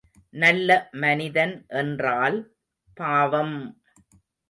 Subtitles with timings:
[0.33, 2.39] நல்ல மனிதன் என்றால்,
[2.97, 3.57] பாவம்!